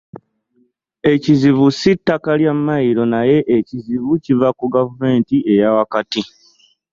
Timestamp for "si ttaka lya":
1.79-2.53